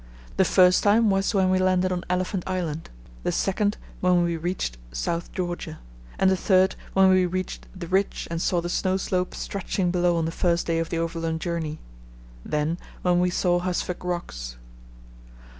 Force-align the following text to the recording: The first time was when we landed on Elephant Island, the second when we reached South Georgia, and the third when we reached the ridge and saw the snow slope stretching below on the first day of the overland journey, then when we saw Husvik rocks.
The 0.37 0.45
first 0.45 0.81
time 0.81 1.11
was 1.11 1.35
when 1.35 1.51
we 1.51 1.59
landed 1.59 1.91
on 1.91 2.03
Elephant 2.09 2.43
Island, 2.47 2.89
the 3.21 3.31
second 3.31 3.77
when 3.99 4.23
we 4.23 4.35
reached 4.35 4.79
South 4.91 5.31
Georgia, 5.31 5.77
and 6.17 6.31
the 6.31 6.35
third 6.35 6.75
when 6.93 7.09
we 7.11 7.27
reached 7.27 7.67
the 7.79 7.85
ridge 7.85 8.27
and 8.31 8.41
saw 8.41 8.61
the 8.61 8.67
snow 8.67 8.97
slope 8.97 9.35
stretching 9.35 9.91
below 9.91 10.17
on 10.17 10.25
the 10.25 10.31
first 10.31 10.65
day 10.65 10.79
of 10.79 10.89
the 10.89 10.97
overland 10.97 11.39
journey, 11.39 11.77
then 12.43 12.79
when 13.03 13.19
we 13.19 13.29
saw 13.29 13.59
Husvik 13.59 14.03
rocks. 14.03 14.57